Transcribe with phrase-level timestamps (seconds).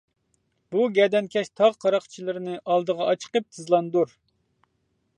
[0.75, 4.21] -بۇ گەدەنكەش تاغ قاراقچىلىرىنى ئالدىغا ئاچىقىپ تىزلاندۇر!